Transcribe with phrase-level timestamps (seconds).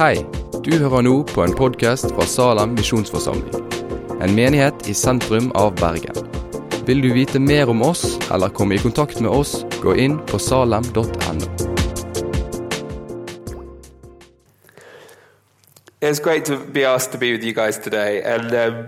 [0.00, 0.14] Hei,
[0.64, 3.66] du hører nå på en podkast fra Salem misjonsforsamling.
[4.24, 6.16] En menighet i sentrum av Bergen.
[6.88, 10.40] Vil du vite mer om oss eller komme i kontakt med oss, gå inn på
[10.40, 11.50] salem.no.
[16.00, 18.86] It's great to be asked to be with you guys today, and um,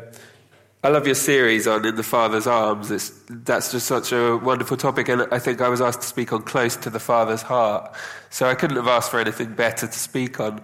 [0.85, 2.91] I love your series on In the Father's Arms.
[2.91, 6.33] It's, that's just such a wonderful topic, and I think I was asked to speak
[6.33, 7.95] on Close to the Father's Heart.
[8.31, 10.61] So I couldn't have asked for anything better to speak on,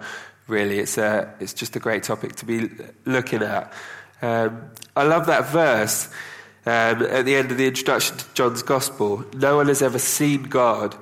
[0.49, 0.79] really.
[0.79, 2.69] It's, a, it's just a great topic to be
[3.05, 3.71] looking at.
[4.21, 6.07] Um, I love that verse
[6.65, 9.25] um, at the end of the introduction to John's Gospel.
[9.33, 10.95] No one has ever seen God,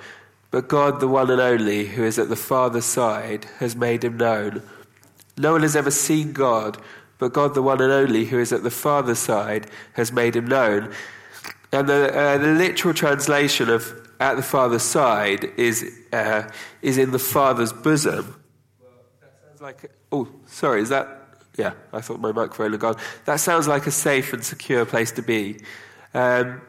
[0.51, 4.17] but God, the one and only, who is at the Father's side, has made him
[4.17, 4.61] known.
[5.37, 6.77] No one has ever seen God,
[7.17, 10.45] but God, the one and only, who is at the Father's side, has made him
[10.45, 10.93] known.
[11.71, 16.49] And the, uh, the literal translation of at the Father's side is, uh,
[16.81, 18.41] is in the Father's bosom.
[19.57, 21.07] Sounds like, oh, sorry, is that,
[21.57, 22.95] yeah, I thought my microphone had gone.
[23.25, 25.59] That sounds like a safe and secure place to be.
[26.13, 26.61] Um,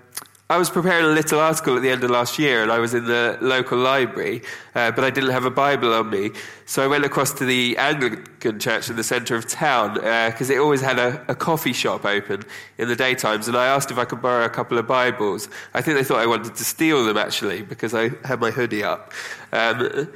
[0.48, 2.94] I was preparing a little article at the end of last year, and I was
[2.94, 4.40] in the local library,
[4.74, 6.30] uh, but I didn't have a Bible on me.
[6.64, 10.54] So I went across to the Anglican church in the centre of town because uh,
[10.54, 12.44] it always had a, a, coffee shop open
[12.78, 15.50] in the daytimes, and I asked if I could borrow a couple of Bibles.
[15.74, 18.82] I think they thought I wanted to steal them actually because I had my hoodie
[18.82, 19.12] up.
[19.52, 20.08] Um,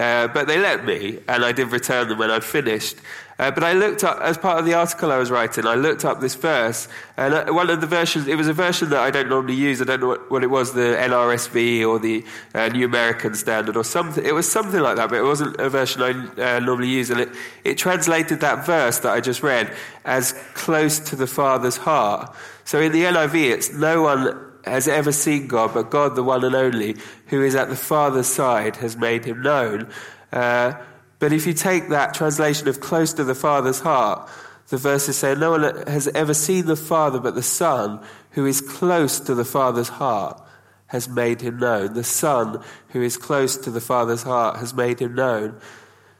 [0.00, 2.96] uh, but they let me, and I did return them when I'd finished.
[3.38, 6.04] Uh, but I looked up, as part of the article I was writing, I looked
[6.06, 9.10] up this verse, and uh, one of the versions, it was a version that I
[9.10, 9.82] don't normally use.
[9.82, 13.76] I don't know what, what it was, the NRSV or the uh, New American Standard
[13.76, 14.24] or something.
[14.24, 17.10] It was something like that, but it wasn't a version I uh, normally use.
[17.10, 17.28] And it,
[17.64, 19.74] it translated that verse that I just read
[20.06, 22.34] as close to the Father's heart.
[22.64, 26.44] So in the NIV, it's no one has ever seen God, but God, the one
[26.44, 29.88] and only, who is at the Father's side, has made him known.
[30.32, 30.74] Uh,
[31.18, 34.28] but if you take that translation of close to the Father's heart,
[34.68, 38.00] the verses say, No one has ever seen the Father, but the Son,
[38.32, 40.40] who is close to the Father's heart,
[40.86, 41.94] has made him known.
[41.94, 45.60] The Son, who is close to the Father's heart, has made him known.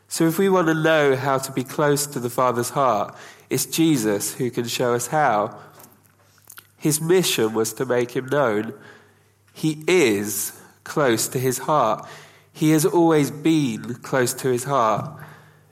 [0.09, 3.17] So if we want to know how to be close to the Father's heart,
[3.49, 5.59] it's Jesus who can show us how.
[6.81, 8.73] His mission was to make him known.
[9.53, 12.09] He is close to his heart.
[12.55, 15.23] He has always been close to his heart,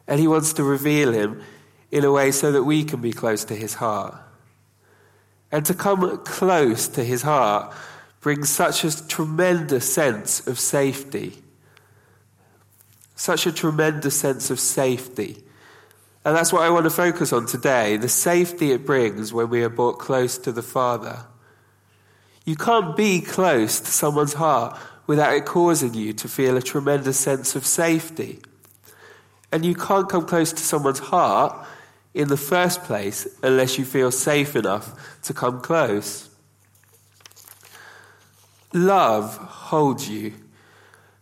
[0.07, 1.43] and he wants to reveal him
[1.91, 4.17] in a way so that we can be close to his heart.
[5.51, 7.75] And to come close to his heart
[8.21, 11.43] brings such a tremendous sense of safety.
[13.17, 15.43] Such a tremendous sense of safety.
[16.29, 19.63] And that's what I want to focus on today the safety it brings when we
[19.63, 21.25] are brought close to the Father.
[22.45, 27.19] You can't be close to someone's heart without it causing you to feel a tremendous
[27.19, 28.41] sense of safety.
[29.51, 31.67] And you can't come close to someone's heart
[32.13, 36.29] in the first place unless you feel safe enough to come close.
[38.75, 40.35] Love holds you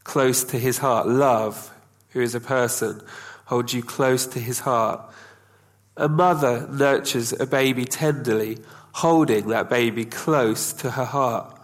[0.03, 1.07] close to his heart.
[1.07, 1.73] Love,
[2.09, 3.01] who is a person,
[3.47, 5.01] holds you close to his heart.
[5.97, 8.59] A mother nurtures a baby tenderly,
[8.93, 11.59] holding that baby close to her heart.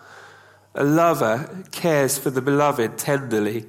[0.75, 3.67] A lover cares for the beloved tenderly,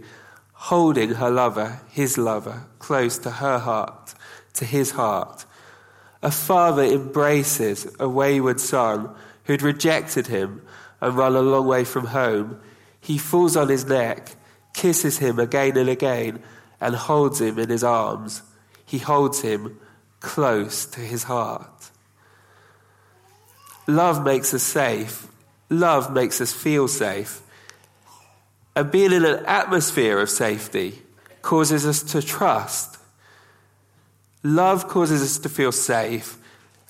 [0.54, 4.14] holding her lover, his lover, close to her heart,
[4.54, 5.46] to his heart.
[6.22, 9.14] A father embraces a wayward son
[9.44, 10.62] who'd rejected him
[11.02, 12.62] and run a long way from home.
[13.02, 14.36] He falls on his neck,
[14.74, 16.42] kisses him again and again,
[16.84, 18.44] and holds him in his arms.
[18.86, 19.80] He holds him
[20.20, 21.90] close to his heart.
[23.88, 25.28] Love makes us safe
[25.80, 27.42] love makes us feel safe.
[28.76, 31.02] And being in an atmosphere of safety
[31.42, 32.98] causes us to trust.
[34.44, 36.38] Love causes us to feel safe,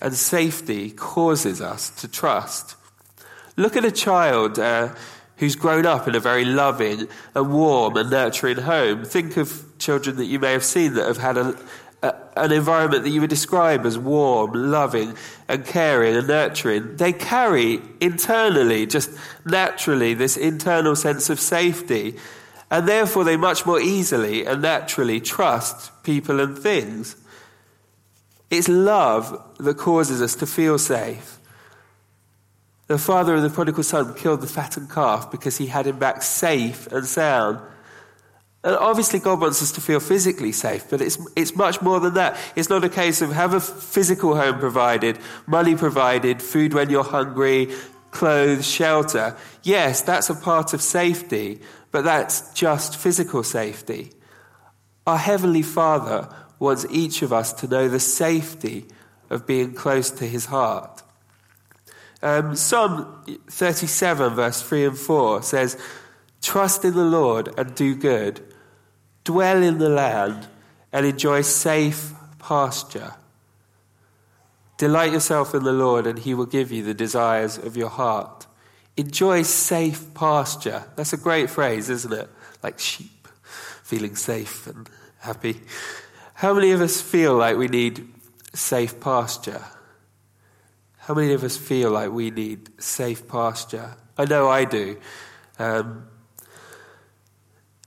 [0.00, 2.76] and safety causes us to trust.
[3.56, 4.94] Look at a child uh,
[5.36, 9.04] who's grown up in a very loving and warm and nurturing home.
[9.04, 11.56] Think of children that you may have seen that have had a,
[12.36, 15.14] an environment that you would describe as warm, loving,
[15.48, 19.10] and caring and nurturing, they carry internally, just
[19.44, 22.16] naturally, this internal sense of safety.
[22.70, 27.16] And therefore, they much more easily and naturally trust people and things.
[28.50, 31.33] It's love that causes us to feel safe.
[32.86, 36.22] The father of the prodigal son killed the fattened calf because he had him back
[36.22, 37.60] safe and sound.
[38.62, 42.14] And obviously, God wants us to feel physically safe, but it's, it's much more than
[42.14, 42.38] that.
[42.56, 47.04] It's not a case of have a physical home provided, money provided, food when you're
[47.04, 47.70] hungry,
[48.10, 49.36] clothes, shelter.
[49.62, 51.60] Yes, that's a part of safety,
[51.90, 54.12] but that's just physical safety.
[55.06, 56.28] Our Heavenly Father
[56.58, 58.86] wants each of us to know the safety
[59.28, 61.02] of being close to his heart.
[62.24, 65.78] Um, Psalm 37, verse 3 and 4 says,
[66.40, 68.40] Trust in the Lord and do good,
[69.24, 70.48] dwell in the land
[70.90, 73.12] and enjoy safe pasture.
[74.78, 78.46] Delight yourself in the Lord, and he will give you the desires of your heart.
[78.96, 80.84] Enjoy safe pasture.
[80.96, 82.30] That's a great phrase, isn't it?
[82.62, 83.28] Like sheep,
[83.82, 84.88] feeling safe and
[85.18, 85.60] happy.
[86.32, 88.08] How many of us feel like we need
[88.54, 89.62] safe pasture?
[91.06, 93.94] How many of us feel like we need safe pasture?
[94.16, 94.96] I know I do.
[95.58, 96.06] Um,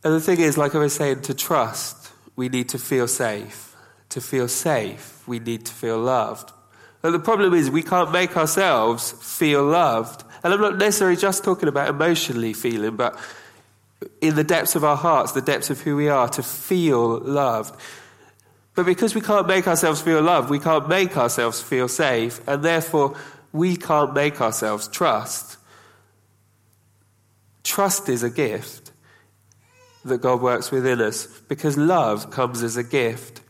[0.04, 3.76] and the thing is, like I was saying, to trust, we need to feel safe.
[4.10, 6.52] To feel safe, we need to feel loved.
[7.02, 10.24] But the problem is, we can't make ourselves feel loved.
[10.44, 13.18] And I'm not necessarily just talking about emotionally feeling, but
[14.22, 17.80] in the depths of our hearts, the depths of who we are, to feel loved.
[18.78, 22.62] But because we can't make ourselves feel loved, we can't make ourselves feel safe, and
[22.62, 23.18] therefore
[23.52, 25.58] we can't make ourselves trust.
[27.64, 28.92] Trust is a gift
[30.06, 33.42] that God works within us because love comes as a gift.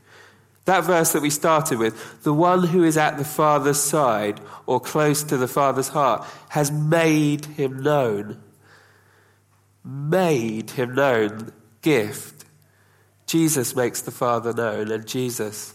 [0.64, 4.80] That verse that we started with, the one who is at the Father's side or
[4.80, 8.42] close to the Father's heart has made him known.
[9.84, 11.52] Made him known.
[11.82, 12.37] Gift.
[13.28, 15.74] Jesus makes the Father known, and Jesus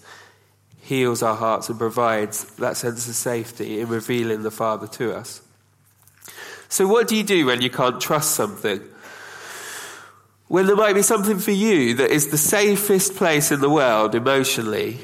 [0.81, 5.43] heals our hearts and provides that sense of safety in revealing the Father to us.
[6.69, 8.81] So, what do you do when you can't trust something?
[10.49, 14.15] When there might be something for you that is the safest place in the world
[14.15, 14.99] emotionally,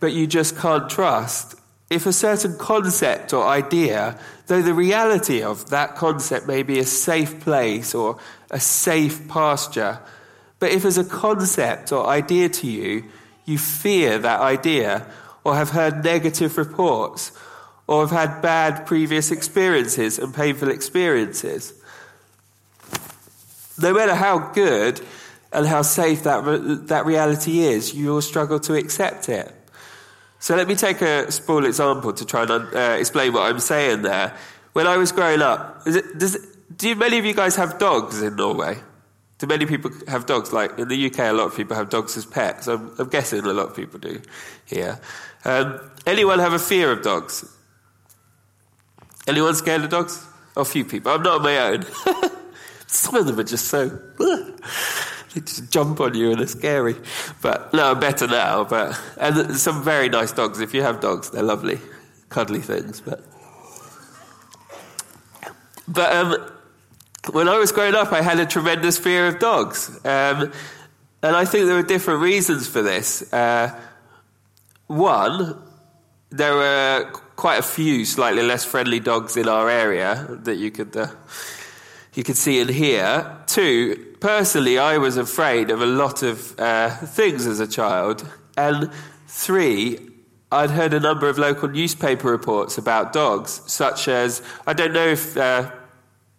[0.00, 1.56] but you just can't trust.
[1.90, 6.84] If a certain concept or idea, though the reality of that concept may be a
[6.84, 8.18] safe place or
[8.50, 10.00] a safe pasture,
[10.58, 13.04] but if as a concept or idea to you,
[13.44, 15.06] you fear that idea,
[15.44, 17.32] or have heard negative reports,
[17.86, 21.72] or have had bad previous experiences and painful experiences,
[23.80, 25.00] no matter how good
[25.52, 29.54] and how safe that, that reality is, you will struggle to accept it.
[30.40, 34.02] So let me take a small example to try and uh, explain what I'm saying
[34.02, 34.36] there.
[34.72, 36.36] When I was growing up, it, does,
[36.76, 38.78] do many of you guys have dogs in Norway?
[39.38, 40.52] Do many people have dogs?
[40.52, 42.66] Like in the UK, a lot of people have dogs as pets.
[42.66, 44.20] I'm, I'm guessing a lot of people do
[44.66, 45.00] here.
[45.44, 47.44] Um, anyone have a fear of dogs?
[49.28, 50.26] Anyone scared of dogs?
[50.56, 51.12] A few people.
[51.12, 51.86] I'm not on my own.
[52.88, 53.88] Some of them are just so.
[54.18, 56.96] they just jump on you and they're scary.
[57.42, 58.64] But no, I'm better now.
[58.64, 60.60] But and some very nice dogs.
[60.60, 61.78] If you have dogs, they're lovely,
[62.30, 63.00] cuddly things.
[63.00, 63.22] But
[65.86, 66.50] but um,
[67.32, 69.88] when I was growing up, I had a tremendous fear of dogs.
[70.04, 70.52] Um,
[71.22, 73.32] and I think there were different reasons for this.
[73.32, 73.78] Uh,
[74.86, 75.60] one,
[76.30, 80.96] there were quite a few slightly less friendly dogs in our area that you could,
[80.96, 81.08] uh,
[82.14, 83.36] you could see and hear.
[83.46, 88.26] Two, personally, I was afraid of a lot of uh, things as a child.
[88.56, 88.90] And
[89.26, 89.98] three,
[90.50, 95.08] I'd heard a number of local newspaper reports about dogs, such as I don't know
[95.08, 95.70] if uh,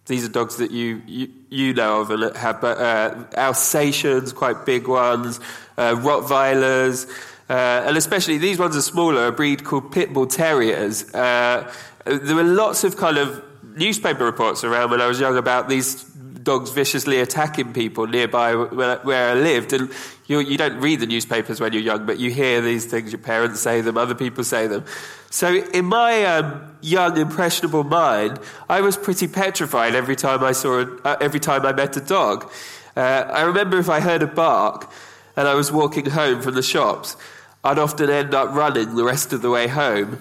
[0.10, 4.88] these are dogs that you, you, you know of and have uh, Alsatians, quite big
[4.88, 5.40] ones,
[5.78, 7.08] uh, Rottweilers,
[7.48, 7.54] uh,
[7.88, 11.14] and especially these ones are smaller, a breed called Pit Bull Terriers.
[11.14, 11.72] Uh,
[12.06, 13.44] there were lots of kind of
[13.76, 16.04] newspaper reports around when I was young about these
[16.44, 19.74] dogs viciously attacking people nearby where, where I lived.
[19.74, 19.92] And
[20.28, 23.22] you, you don't read the newspapers when you're young, but you hear these things, your
[23.22, 24.86] parents say them, other people say them.
[25.30, 30.80] So in my um, young, impressionable mind, I was pretty petrified every time I saw,
[30.80, 32.52] a, uh, every time I met a dog.
[32.96, 33.00] Uh,
[33.32, 34.92] I remember if I heard a bark
[35.36, 37.16] and I was walking home from the shops,
[37.64, 40.20] I'd often end up running the rest of the way home.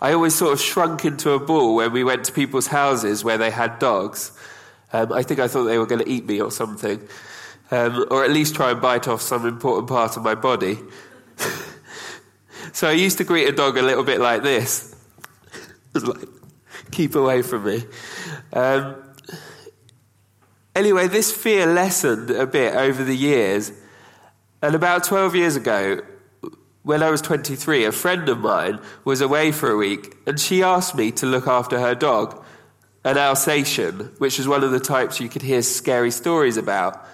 [0.00, 3.38] I always sort of shrunk into a ball when we went to people's houses where
[3.38, 4.32] they had dogs.
[4.92, 7.06] Um, I think I thought they were going to eat me or something,
[7.70, 10.78] um, or at least try and bite off some important part of my body.
[12.72, 14.94] so I used to greet a dog a little bit like this.
[15.94, 16.28] like,
[16.90, 17.84] keep away from me.
[18.52, 18.96] Um,
[20.74, 23.72] anyway, this fear lessened a bit over the years.
[24.62, 26.00] And about 12 years ago,
[26.82, 30.62] when I was 23, a friend of mine was away for a week, and she
[30.62, 32.42] asked me to look after her dog
[33.04, 37.06] an Alsatian, which was one of the types you could hear scary stories about.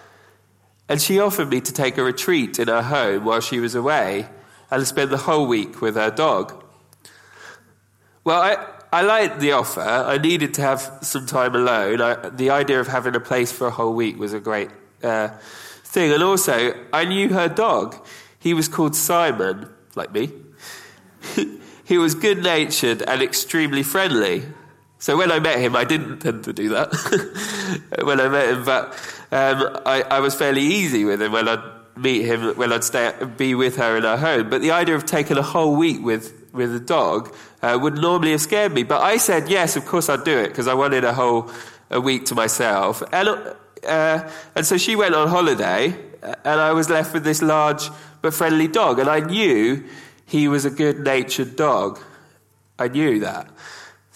[0.88, 4.28] And she offered me to take a retreat in her home while she was away
[4.70, 6.62] and spend the whole week with her dog.
[8.24, 9.80] Well, I, I liked the offer.
[9.80, 12.00] I needed to have some time alone.
[12.00, 14.70] I, the idea of having a place for a whole week was a great
[15.02, 15.28] uh,
[15.84, 16.12] thing.
[16.12, 18.06] And also, I knew her dog.
[18.38, 20.30] He was called Simon, like me.
[21.84, 24.44] he was good natured and extremely friendly.
[25.04, 26.88] So when I met him, I didn't tend to do that
[28.04, 28.86] when I met him, but
[29.30, 31.62] um, I, I, was fairly easy with him when I'd
[31.94, 34.48] meet him, when I'd stay, be with her in her home.
[34.48, 38.30] But the idea of taking a whole week with, with a dog uh, would normally
[38.30, 38.82] have scared me.
[38.82, 41.50] But I said, yes, of course I'd do it, because I wanted a whole
[41.90, 43.02] a week to myself.
[43.12, 43.28] And,
[43.86, 47.90] uh, and so she went on holiday, and I was left with this large
[48.22, 48.98] but friendly dog.
[48.98, 49.84] And I knew
[50.24, 52.00] he was a good natured dog.
[52.78, 53.50] I knew that.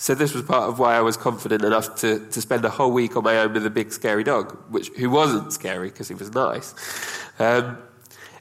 [0.01, 2.93] So this was part of why I was confident enough to, to spend a whole
[2.93, 6.15] week on my own with a big scary dog, which who wasn't scary because he
[6.15, 6.73] was nice.
[7.41, 7.79] Um,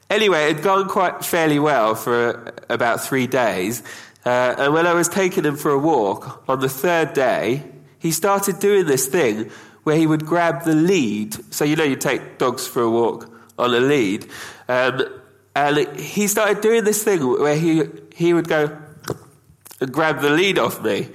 [0.08, 3.82] anyway, it had gone quite fairly well for about three days.
[4.24, 7.64] Uh, and when I was taking him for a walk on the third day,
[7.98, 9.50] he started doing this thing
[9.82, 11.52] where he would grab the lead.
[11.52, 14.28] So you know you take dogs for a walk on a lead,
[14.68, 15.02] um,
[15.56, 17.82] and he started doing this thing where he
[18.14, 18.80] he would go
[19.80, 21.08] and grab the lead off me.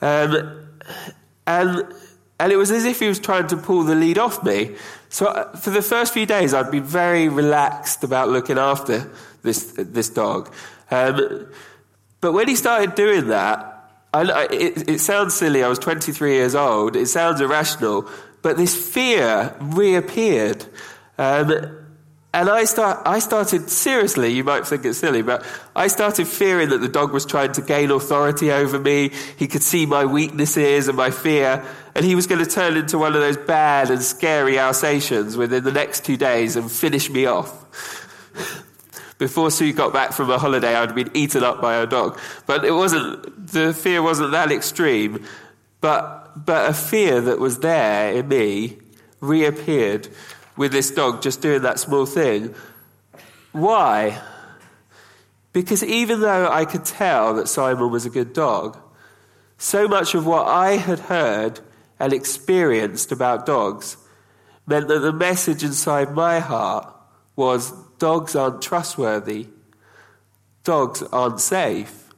[0.00, 0.68] Um,
[1.46, 1.92] and,
[2.40, 4.76] and it was as if he was trying to pull the lead off me.
[5.08, 9.10] So uh, for the first few days, I'd been very relaxed about looking after
[9.42, 10.52] this, this dog.
[10.90, 11.46] Um,
[12.20, 13.70] but when he started doing that,
[14.12, 15.62] I, it, it sounds silly.
[15.62, 16.96] I was 23 years old.
[16.96, 18.08] It sounds irrational.
[18.42, 20.66] But this fear reappeared.
[21.18, 21.83] Um,
[22.34, 26.70] and I, start, I started, seriously, you might think it's silly, but I started fearing
[26.70, 29.12] that the dog was trying to gain authority over me.
[29.38, 31.64] He could see my weaknesses and my fear,
[31.94, 35.62] and he was going to turn into one of those bad and scary Alsatians within
[35.62, 37.52] the next two days and finish me off.
[39.18, 42.18] Before Sue got back from a holiday, I'd been eaten up by a dog.
[42.46, 45.24] But it wasn't, the fear wasn't that extreme,
[45.80, 48.78] but, but a fear that was there in me
[49.20, 50.08] reappeared
[50.56, 52.54] with this dog just doing that small thing.
[53.52, 54.20] Why?
[55.52, 58.78] Because even though I could tell that Simon was a good dog,
[59.56, 61.60] so much of what I had heard
[61.98, 63.96] and experienced about dogs
[64.66, 66.92] meant that the message inside my heart
[67.36, 69.46] was dogs aren't trustworthy,
[70.64, 72.12] dogs aren't safe.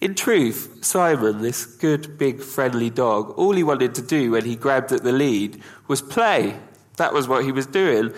[0.00, 4.56] In truth, Simon, this good, big, friendly dog, all he wanted to do when he
[4.56, 6.58] grabbed at the lead was play
[6.96, 8.12] that was what he was doing.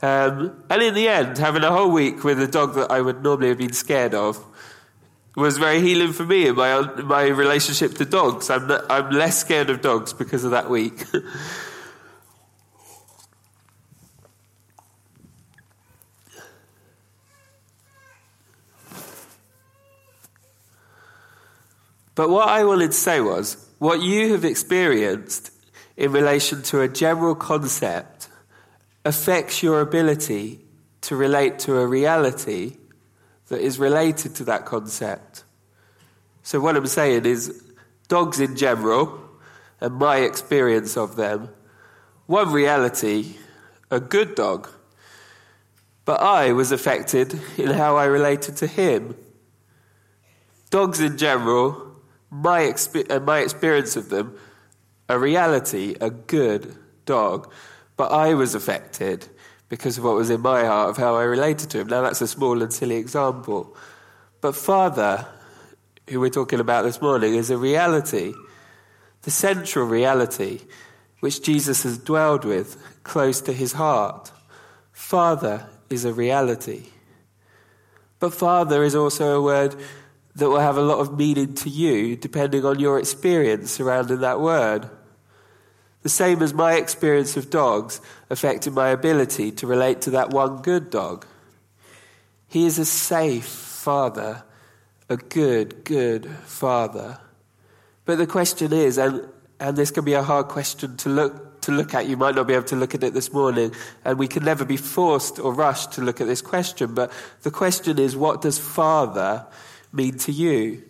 [0.00, 3.22] Um, and in the end, having a whole week with a dog that I would
[3.22, 4.44] normally have been scared of
[5.36, 8.50] was very healing for me in my, my relationship to dogs.
[8.50, 11.04] I'm, I'm less scared of dogs because of that week.
[22.14, 25.50] but what I wanted to say was what you have experienced
[25.96, 28.28] in relation to a general concept
[29.04, 30.60] affects your ability
[31.02, 32.76] to relate to a reality
[33.48, 35.44] that is related to that concept.
[36.42, 37.62] So, what I'm saying is,
[38.08, 39.20] dogs in general,
[39.80, 41.48] and my experience of them,
[42.26, 43.36] one reality,
[43.90, 44.68] a good dog,
[46.04, 49.14] but I was affected in how I related to him.
[50.70, 51.96] Dogs in general,
[52.30, 54.36] my, exp- and uh, my experience of them,
[55.12, 57.52] a reality, a good dog.
[57.96, 59.28] But I was affected
[59.68, 61.88] because of what was in my heart of how I related to him.
[61.88, 63.76] Now, that's a small and silly example.
[64.40, 65.26] But Father,
[66.08, 68.32] who we're talking about this morning, is a reality,
[69.22, 70.60] the central reality
[71.20, 74.32] which Jesus has dwelled with close to his heart.
[74.92, 76.86] Father is a reality.
[78.18, 79.76] But Father is also a word
[80.34, 84.40] that will have a lot of meaning to you depending on your experience surrounding that
[84.40, 84.88] word.
[86.02, 90.62] The same as my experience of dogs affected my ability to relate to that one
[90.62, 91.26] good dog.
[92.48, 94.42] He is a safe father,
[95.08, 97.18] a good, good father.
[98.04, 99.28] But the question is, and,
[99.60, 102.48] and this can be a hard question to look, to look at, you might not
[102.48, 103.72] be able to look at it this morning,
[104.04, 107.50] and we can never be forced or rushed to look at this question, but the
[107.50, 109.46] question is, what does father
[109.92, 110.82] mean to you?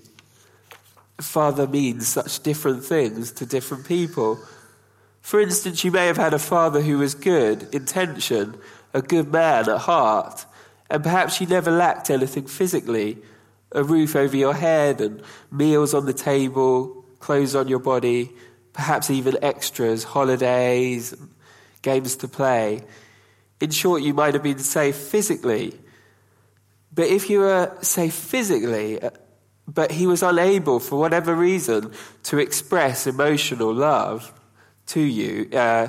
[1.20, 4.40] Father means such different things to different people.
[5.22, 8.56] For instance, you may have had a father who was good, intention,
[8.92, 10.44] a good man at heart,
[10.90, 13.18] and perhaps you never lacked anything physically
[13.74, 18.30] a roof over your head and meals on the table, clothes on your body,
[18.72, 21.14] perhaps even extras, holidays,
[21.82, 22.82] games to play.
[23.60, 25.78] In short, you might have been safe physically.
[26.94, 29.10] But if you were safe physically, uh,
[29.66, 31.92] but he was unable, for whatever reason,
[32.24, 34.32] to express emotional love,
[34.92, 35.48] to you.
[35.52, 35.88] Uh,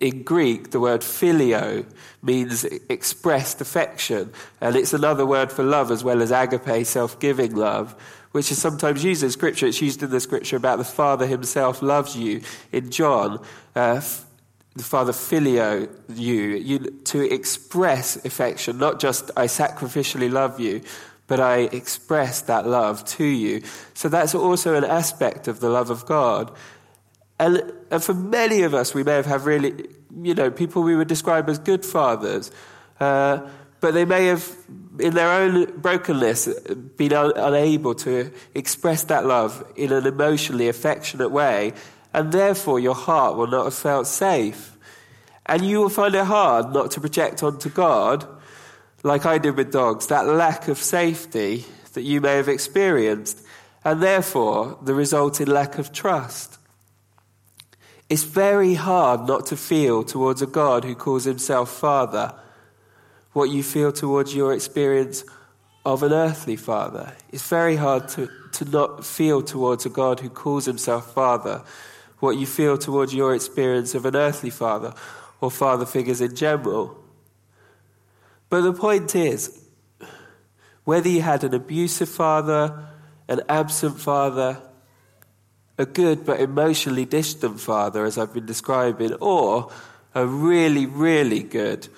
[0.00, 1.86] in Greek, the word phileo
[2.22, 7.54] means expressed affection, and it's another word for love as well as agape, self giving
[7.54, 7.94] love,
[8.32, 9.66] which is sometimes used in Scripture.
[9.66, 12.42] It's used in the Scripture about the Father Himself loves you.
[12.72, 13.44] In John,
[13.76, 14.00] uh,
[14.74, 20.82] the Father phileo you, you to express affection, not just I sacrificially love you,
[21.26, 23.62] but I express that love to you.
[23.94, 26.50] So that's also an aspect of the love of God.
[27.38, 29.86] And, and for many of us, we may have had really,
[30.22, 32.50] you know, people we would describe as good fathers,
[33.00, 33.40] uh,
[33.80, 34.48] but they may have,
[34.98, 36.48] in their own brokenness,
[36.96, 41.72] been un- unable to express that love in an emotionally affectionate way,
[42.12, 44.76] and therefore your heart will not have felt safe.
[45.46, 48.26] And you will find it hard not to project onto God,
[49.02, 53.44] like I did with dogs, that lack of safety that you may have experienced,
[53.84, 56.58] and therefore the resulting lack of trust.
[58.14, 62.32] It's very hard not to feel towards a God who calls himself Father
[63.32, 65.24] what you feel towards your experience
[65.84, 67.12] of an earthly father.
[67.32, 71.64] It's very hard to, to not feel towards a God who calls himself Father
[72.20, 74.94] what you feel towards your experience of an earthly father
[75.40, 76.96] or father figures in general.
[78.48, 79.60] But the point is,
[80.84, 82.86] whether you had an abusive father,
[83.26, 84.62] an absent father,
[85.76, 89.70] a good but emotionally distant father, as I've been describing, or
[90.14, 91.88] a really, really good,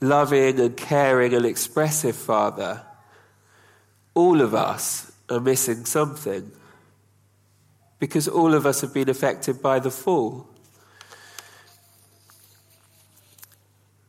[0.00, 2.82] loving and caring and expressive father,
[4.14, 6.52] all of us are missing something.
[7.98, 10.48] Because all of us have been affected by the fall.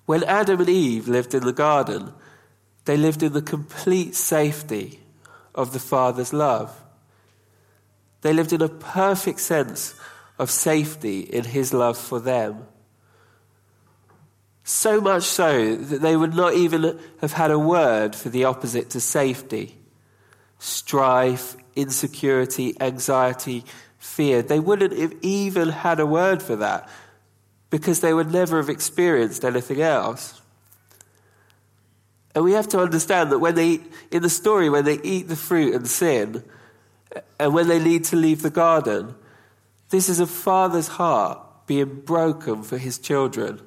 [0.05, 2.11] When Adam and Eve lived in the garden,
[2.85, 4.99] they lived in the complete safety
[5.55, 6.82] of the Father's love.
[8.23, 9.93] They lived in a perfect sense
[10.39, 12.65] of safety in his love for them.
[14.63, 18.89] So much so that they would not even have had a word for the opposite
[18.91, 19.77] to safety
[20.57, 23.65] strife, insecurity, anxiety,
[23.97, 24.41] fear.
[24.41, 26.87] They wouldn't have even had a word for that
[27.69, 30.41] because they would never have experienced anything else.
[32.33, 35.35] And we have to understand that when they, in the story, when they eat the
[35.35, 36.43] fruit and sin,
[37.39, 39.15] and when they need to leave the garden,
[39.89, 43.61] this is a father's heart being broken for his children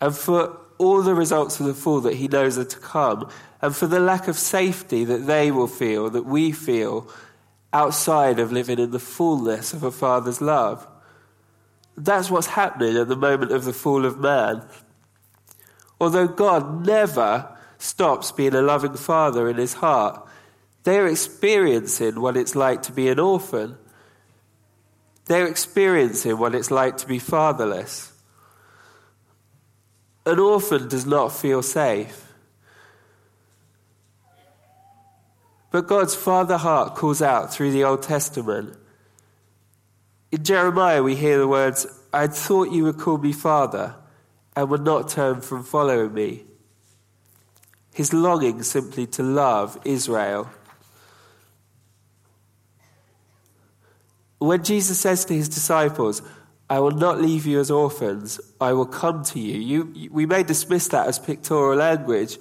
[0.00, 3.28] and for all the results of the fall that he knows are to come,
[3.60, 7.06] and for the lack of safety that they will feel, that we feel,
[7.72, 10.86] outside of living in the fullness of a father's love.
[11.98, 14.62] That's what's happening at the moment of the fall of man.
[16.00, 20.26] Although God never stops being a loving father in his heart,
[20.82, 23.76] they're experiencing what it's like to be an orphan.
[25.26, 28.12] They're experiencing what it's like to be fatherless.
[30.24, 32.26] An orphan does not feel safe.
[35.70, 38.76] But God's father heart calls out through the Old Testament.
[40.32, 43.94] In Jeremiah, we hear the words, I thought you would call me father
[44.56, 46.44] and would not turn from following me.
[47.92, 50.50] His longing simply to love Israel
[54.40, 56.22] When Jesus says to his disciples,
[56.70, 60.42] I will not leave you as orphans, I will come to you, you we may
[60.42, 62.38] dismiss that as pictorial language.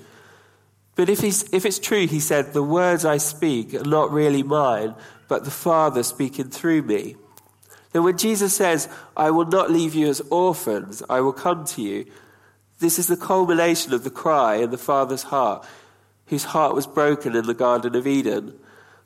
[0.95, 4.43] But if, he's, if it's true, he said, the words I speak are not really
[4.43, 4.95] mine,
[5.27, 7.15] but the Father speaking through me.
[7.91, 11.81] Then when Jesus says, I will not leave you as orphans, I will come to
[11.81, 12.05] you,
[12.79, 15.65] this is the culmination of the cry in the Father's heart,
[16.27, 18.57] whose heart was broken in the Garden of Eden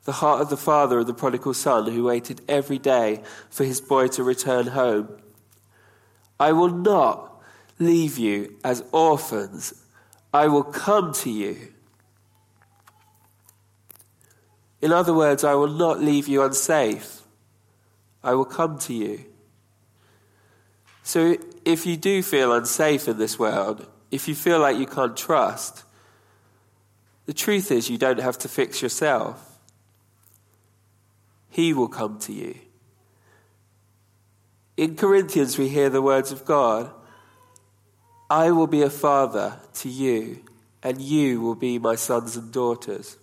[0.06, 3.80] the heart of the father of the prodigal son who waited every day for his
[3.80, 5.10] boy to return home.
[6.40, 7.42] I will not
[7.80, 9.74] leave you as orphans,
[10.34, 11.74] I will come to you.
[14.82, 17.22] In other words, I will not leave you unsafe.
[18.22, 19.26] I will come to you.
[21.04, 25.16] So if you do feel unsafe in this world, if you feel like you can't
[25.16, 25.84] trust,
[27.26, 29.53] the truth is you don't have to fix yourself.
[31.54, 32.56] He will come to you.
[34.76, 36.90] In Corinthians, we hear the words of God
[38.28, 40.44] I will be a father to you,
[40.82, 43.18] and you will be my sons and daughters.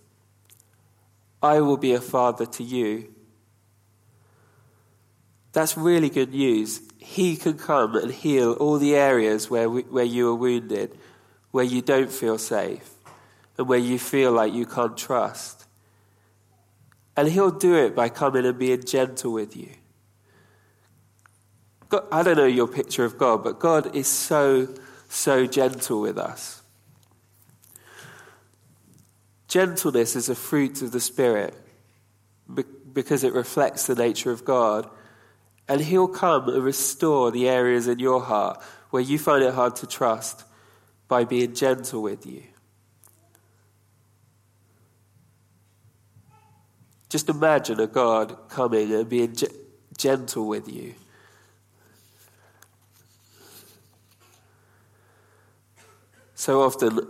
[1.43, 3.13] I will be a father to you.
[5.51, 6.79] That's really good news.
[6.99, 10.97] He can come and heal all the areas where, we, where you are wounded,
[11.51, 12.91] where you don't feel safe,
[13.57, 15.61] and where you feel like you can't trust.
[17.15, 19.69] And He'll do it by coming and being gentle with you,
[21.89, 24.69] God, I don't know your picture of God, but God is so,
[25.09, 26.61] so gentle with us.
[29.49, 31.53] Gentleness is a fruit of the Spirit
[32.93, 34.89] because it reflects the nature of God.
[35.67, 39.75] And He'll come and restore the areas in your heart where you find it hard
[39.77, 40.45] to trust
[41.09, 42.43] by being gentle with you.
[47.11, 49.43] Just imagine a God coming and being ge-
[49.97, 50.95] gentle with you.
[56.35, 57.05] So often,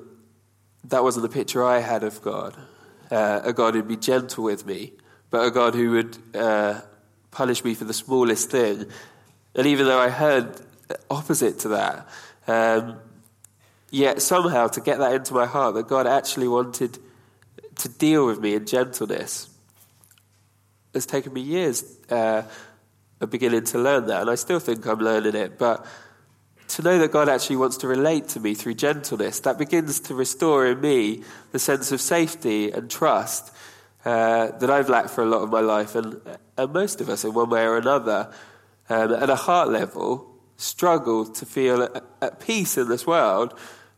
[0.86, 2.58] that wasn't the picture I had of God.
[3.12, 4.94] Uh, a God who'd be gentle with me,
[5.30, 6.82] but a God who would uh,
[7.30, 8.88] punish me for the smallest thing.
[9.54, 10.62] And even though I heard
[11.12, 12.08] opposite to that,
[12.48, 12.98] um,
[13.92, 16.98] yet somehow to get that into my heart that God actually wanted
[17.76, 19.51] to deal with me in gentleness
[20.94, 22.44] it's taken me years uh,
[23.20, 25.58] of beginning to learn that, and I still think I'm learning it.
[25.58, 25.86] But
[26.70, 30.16] to know that God actually wants to relate to me through gentleness, that begins to
[30.16, 33.54] restore in me the sense of safety and trust
[34.06, 36.20] uh, that I've lacked for a lot of my life, and,
[36.58, 38.34] and most of us, in one way or another,
[38.90, 40.28] um, at a heart level,
[40.58, 43.54] struggle to feel at, at peace in this world,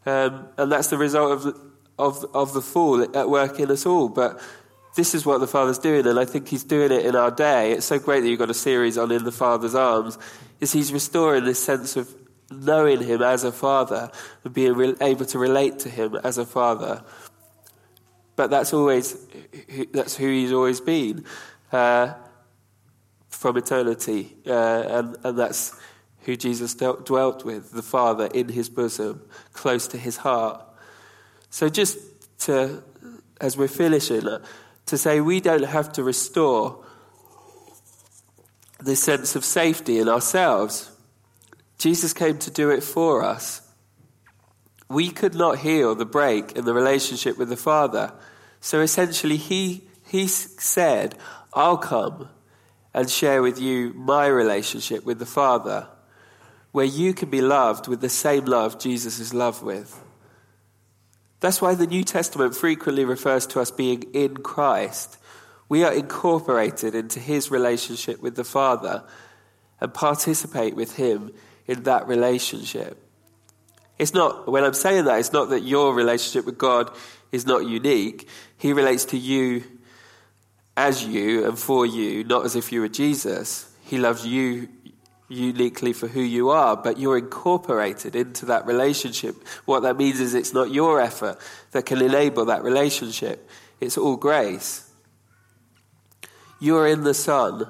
[0.05, 1.59] um, and that's the result of
[1.99, 4.09] of of the fall at work in us all.
[4.09, 4.41] But
[4.95, 7.71] this is what the Father's doing, and I think He's doing it in our day.
[7.71, 10.17] It's so great that you've got a series on In the Father's Arms,
[10.59, 12.13] is He's restoring this sense of
[12.51, 14.11] knowing Him as a Father
[14.43, 17.03] and being re- able to relate to Him as a Father.
[18.35, 19.17] But that's always,
[19.91, 21.25] that's who He's always been
[21.71, 22.13] uh,
[23.29, 25.75] from eternity, uh, and, and that's
[26.21, 30.63] who Jesus dealt, dwelt with, the Father in His bosom, close to His heart.
[31.49, 31.97] So just
[32.41, 32.83] to,
[33.41, 34.27] as we're finishing,
[34.87, 36.83] to say we don't have to restore
[38.79, 40.91] this sense of safety in ourselves.
[41.77, 43.61] Jesus came to do it for us.
[44.89, 48.13] We could not heal the break in the relationship with the Father.
[48.59, 51.15] So essentially, he, he said,
[51.53, 52.29] I'll come
[52.93, 55.87] and share with you my relationship with the Father,
[56.71, 60.02] where you can be loved with the same love Jesus is loved with.
[61.43, 65.17] That's why the New Testament frequently refers to us being in Christ.
[65.67, 69.03] We are incorporated into his relationship with the Father
[69.81, 71.33] and participate with him
[71.67, 72.97] in that relationship.
[73.99, 76.89] It's not, when I'm saying that, it's not that your relationship with God
[77.33, 78.29] is not unique.
[78.57, 79.65] He relates to you
[80.77, 83.69] as you and for you, not as if you were Jesus.
[83.83, 84.69] He loves you
[85.33, 89.35] uniquely for who you are, but you're incorporated into that relationship.
[89.65, 91.37] What that means is it's not your effort
[91.71, 94.89] that can enable that relationship, it's all grace.
[96.59, 97.67] You're in the Son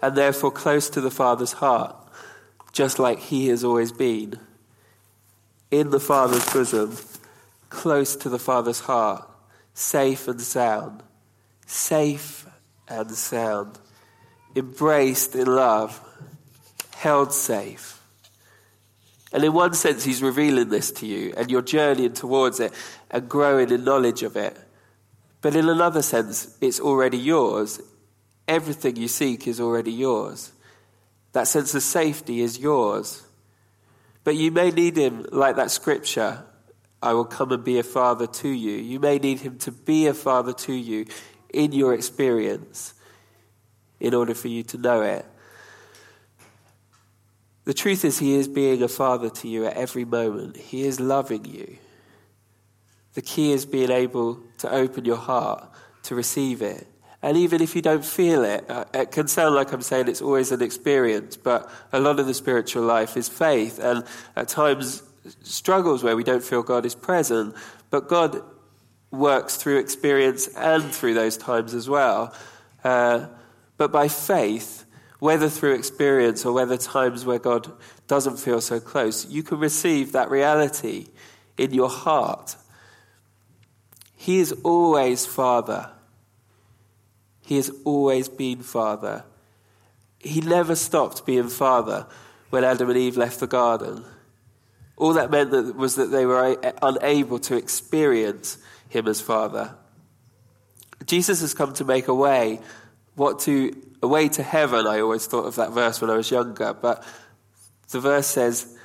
[0.00, 1.96] and therefore close to the Father's heart,
[2.72, 4.38] just like He has always been.
[5.70, 6.96] In the Father's bosom,
[7.70, 9.28] close to the Father's heart,
[9.74, 11.02] safe and sound,
[11.66, 12.46] safe
[12.86, 13.78] and sound,
[14.54, 16.00] embraced in love
[16.96, 18.00] held safe.
[19.30, 22.72] And in one sense, he's revealing this to you, and you're journeying towards it
[23.10, 24.56] and growing in knowledge of it.
[25.42, 27.80] But in another sense, it's already yours.
[28.48, 30.52] Everything you seek is already yours.
[31.32, 33.26] That sense of safety is yours.
[34.24, 36.44] But you may need him, like that scripture,
[37.02, 38.72] I will come and be a father to you.
[38.72, 41.04] You may need him to be a father to you
[41.52, 42.94] in your experience
[44.00, 45.26] in order for you to know it.
[47.66, 50.56] The truth is, He is being a father to you at every moment.
[50.56, 51.76] He is loving you.
[53.14, 55.68] The key is being able to open your heart
[56.04, 56.86] to receive it.
[57.22, 60.22] And even if you don't feel it, uh, it can sound like I'm saying it's
[60.22, 64.04] always an experience, but a lot of the spiritual life is faith, and
[64.36, 65.02] at times
[65.42, 67.56] struggles where we don't feel God is present.
[67.90, 68.42] But God
[69.10, 72.32] works through experience and through those times as well.
[72.84, 73.26] Uh,
[73.76, 74.85] but by faith,
[75.18, 77.72] whether through experience or whether times where God
[78.06, 81.06] doesn't feel so close, you can receive that reality
[81.56, 82.56] in your heart.
[84.14, 85.90] He is always Father.
[87.40, 89.24] He has always been Father.
[90.18, 92.06] He never stopped being Father
[92.50, 94.04] when Adam and Eve left the garden.
[94.96, 99.74] All that meant that was that they were unable to experience Him as Father.
[101.04, 102.60] Jesus has come to make a way,
[103.16, 106.30] what to a way to heaven, I always thought of that verse when I was
[106.30, 107.04] younger, but
[107.90, 108.76] the verse says,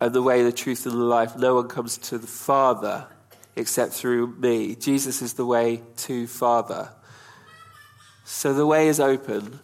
[0.00, 3.06] and the way, the truth, and the life, no one comes to the Father
[3.56, 4.76] except through me.
[4.76, 6.90] Jesus is the way to Father.
[8.24, 9.58] So the way is open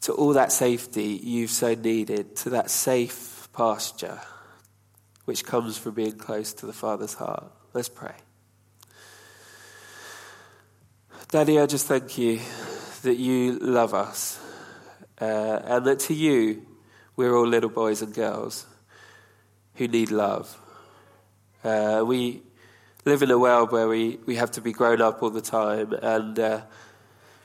[0.00, 4.20] to all that safety you've so needed, to that safe pasture
[5.24, 7.50] which comes from being close to the Father's heart.
[7.72, 8.14] Let's pray.
[11.34, 12.38] Daddy, I just thank you
[13.02, 14.38] that you love us
[15.20, 16.64] uh, and that to you
[17.16, 18.64] we're all little boys and girls
[19.74, 20.56] who need love.
[21.64, 22.40] Uh, we
[23.04, 25.92] live in a world where we, we have to be grown up all the time
[25.94, 26.60] and uh,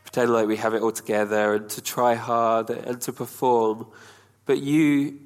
[0.03, 3.87] pretend like we have it all together and to try hard and to perform.
[4.45, 5.17] But you,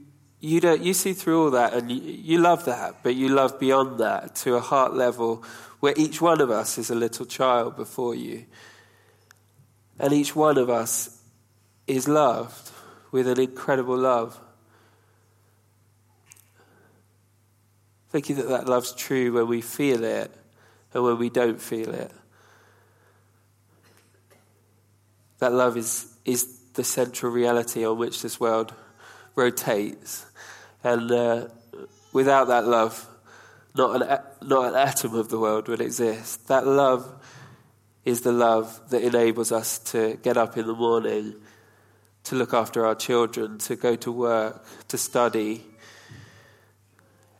[0.43, 3.61] you, don't, you see through all that and you, you love that, but you love
[3.61, 5.41] beyond that to a heart level
[5.79, 8.45] where each one of us is a little child before you.
[9.97, 11.21] And each one of us
[11.87, 12.71] is loved
[13.13, 14.37] with an incredible love.
[18.09, 20.29] Thank you that that love's true when we feel it
[20.93, 22.11] and when we don't feel it.
[25.39, 28.73] That love is, is the central reality on which this world
[29.35, 30.25] rotates.
[30.83, 31.47] And uh,
[32.11, 33.07] without that love,
[33.75, 36.47] not an, not an atom of the world would exist.
[36.47, 37.11] That love
[38.05, 41.35] is the love that enables us to get up in the morning,
[42.25, 45.63] to look after our children, to go to work, to study,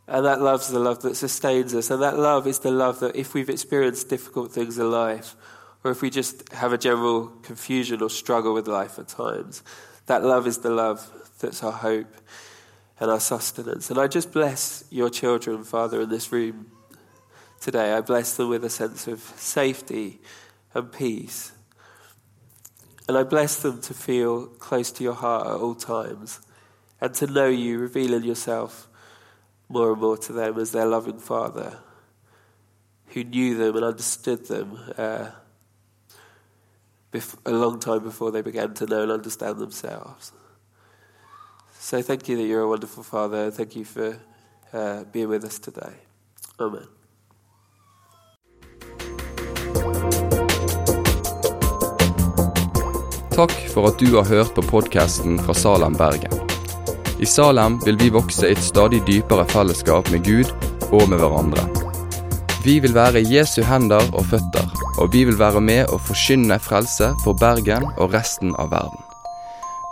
[0.08, 1.90] and that love's the love that sustains us.
[1.90, 5.36] And that love is the love that if we've experienced difficult things in life,
[5.84, 9.64] or if we just have a general confusion or struggle with life at times,
[10.08, 11.10] that love is the love
[11.44, 12.16] that's our hope
[13.00, 13.90] and our sustenance.
[13.90, 16.72] And I just bless your children, Father, in this room
[17.60, 17.94] today.
[17.94, 20.20] I bless them with a sense of safety
[20.74, 21.52] and peace.
[23.08, 26.40] And I bless them to feel close to your heart at all times
[27.02, 28.88] and to know you, revealing yourself
[29.68, 31.78] more and more to them as their loving Father
[33.08, 35.30] who knew them and understood them uh,
[37.46, 40.32] a long time before they began to know and understand themselves.
[41.84, 43.52] So thank you that you're a wonderful Father.
[43.52, 44.16] Thank you for
[44.74, 45.92] uh, being with us today.
[46.58, 46.88] Amen.
[53.36, 56.32] Takk for at du har hørt på podkasten fra Salem, Bergen.
[57.20, 60.56] I Salem vil vi vokse i et stadig dypere fellesskap med Gud
[60.92, 61.68] og med hverandre.
[62.64, 67.12] Vi vil være Jesu hender og føtter, og vi vil være med å forkynne frelse
[67.26, 69.03] for Bergen og resten av verden.